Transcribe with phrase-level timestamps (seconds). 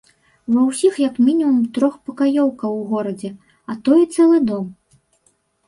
[0.53, 3.29] Ва ўсіх як мінімум трохпакаёўка ў горадзе,
[3.73, 4.65] а то і цэлы дом!